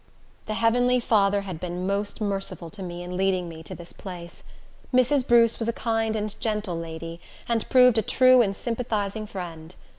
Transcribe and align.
The 0.47 0.55
heavenly 0.55 0.99
Father 0.99 1.41
had 1.41 1.59
been 1.59 1.85
most 1.85 2.21
merciful 2.21 2.71
to 2.71 2.81
me 2.81 3.03
in 3.03 3.15
leading 3.15 3.47
me 3.47 3.61
to 3.61 3.75
this 3.75 3.93
place. 3.93 4.43
Mrs. 4.91 5.27
Bruce 5.27 5.59
was 5.59 5.67
a 5.67 5.73
kind 5.73 6.15
and 6.15 6.35
gentle 6.39 6.75
lady, 6.75 7.21
and 7.47 7.69
proved 7.69 7.99
a 7.99 8.01
true 8.01 8.41
and 8.41 8.55
sympathizing 8.55 9.27
friend. 9.27 9.75